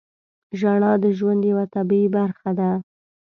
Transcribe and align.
•ژړا 0.59 0.91
د 1.03 1.05
ژوند 1.17 1.41
یوه 1.51 1.65
طبیعي 1.75 2.07
برخه 2.17 2.49
ده. 2.59 2.71